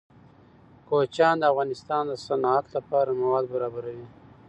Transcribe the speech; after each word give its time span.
کوچیان 0.87 1.35
د 1.39 1.43
افغانستان 1.51 2.03
د 2.07 2.13
صنعت 2.25 2.65
لپاره 2.75 3.17
مواد 3.21 3.45
برابروي. 3.53 4.07